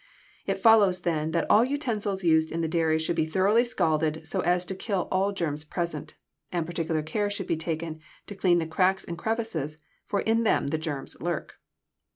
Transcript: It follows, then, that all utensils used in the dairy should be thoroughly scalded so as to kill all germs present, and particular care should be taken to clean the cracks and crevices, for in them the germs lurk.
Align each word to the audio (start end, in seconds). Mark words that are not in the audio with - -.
It 0.47 0.57
follows, 0.57 1.01
then, 1.01 1.29
that 1.29 1.45
all 1.47 1.63
utensils 1.63 2.23
used 2.23 2.51
in 2.51 2.61
the 2.61 2.67
dairy 2.67 2.97
should 2.97 3.15
be 3.15 3.27
thoroughly 3.27 3.63
scalded 3.63 4.25
so 4.27 4.39
as 4.39 4.65
to 4.65 4.73
kill 4.73 5.07
all 5.11 5.31
germs 5.31 5.63
present, 5.63 6.15
and 6.51 6.65
particular 6.65 7.03
care 7.03 7.29
should 7.29 7.45
be 7.45 7.55
taken 7.55 7.99
to 8.25 8.33
clean 8.33 8.57
the 8.57 8.65
cracks 8.65 9.05
and 9.05 9.15
crevices, 9.15 9.77
for 10.07 10.21
in 10.21 10.41
them 10.41 10.69
the 10.69 10.79
germs 10.79 11.21
lurk. 11.21 11.59